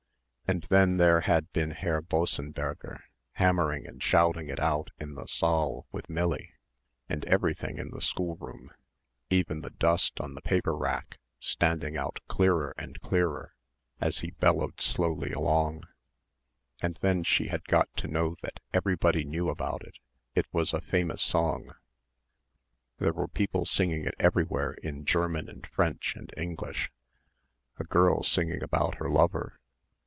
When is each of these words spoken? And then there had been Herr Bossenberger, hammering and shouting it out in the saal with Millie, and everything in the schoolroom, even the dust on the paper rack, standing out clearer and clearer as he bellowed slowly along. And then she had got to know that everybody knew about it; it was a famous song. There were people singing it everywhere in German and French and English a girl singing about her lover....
And 0.47 0.63
then 0.63 0.97
there 0.97 1.21
had 1.21 1.49
been 1.53 1.71
Herr 1.71 2.01
Bossenberger, 2.01 3.03
hammering 3.35 3.87
and 3.87 4.03
shouting 4.03 4.49
it 4.49 4.59
out 4.59 4.89
in 4.99 5.13
the 5.15 5.25
saal 5.25 5.87
with 5.93 6.09
Millie, 6.09 6.51
and 7.07 7.23
everything 7.23 7.77
in 7.77 7.91
the 7.91 8.01
schoolroom, 8.01 8.69
even 9.29 9.61
the 9.61 9.69
dust 9.69 10.19
on 10.19 10.33
the 10.33 10.41
paper 10.41 10.75
rack, 10.75 11.19
standing 11.39 11.95
out 11.95 12.19
clearer 12.27 12.75
and 12.77 12.99
clearer 12.99 13.55
as 14.01 14.19
he 14.19 14.31
bellowed 14.31 14.81
slowly 14.81 15.31
along. 15.31 15.85
And 16.81 16.97
then 16.99 17.23
she 17.23 17.47
had 17.47 17.63
got 17.69 17.87
to 17.95 18.09
know 18.09 18.35
that 18.41 18.59
everybody 18.73 19.23
knew 19.23 19.47
about 19.49 19.85
it; 19.87 19.99
it 20.35 20.47
was 20.51 20.73
a 20.73 20.81
famous 20.81 21.21
song. 21.21 21.73
There 22.97 23.13
were 23.13 23.29
people 23.29 23.65
singing 23.65 24.03
it 24.03 24.15
everywhere 24.19 24.73
in 24.73 25.05
German 25.05 25.47
and 25.47 25.65
French 25.67 26.13
and 26.17 26.29
English 26.35 26.91
a 27.79 27.85
girl 27.85 28.21
singing 28.21 28.61
about 28.61 28.95
her 28.95 29.09
lover.... 29.09 29.57